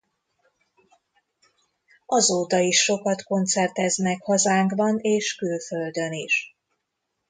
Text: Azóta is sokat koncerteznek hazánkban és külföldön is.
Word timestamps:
Azóta 2.05 2.59
is 2.59 2.77
sokat 2.83 3.23
koncerteznek 3.23 4.21
hazánkban 4.23 4.97
és 4.99 5.35
külföldön 5.35 6.11
is. 6.13 6.55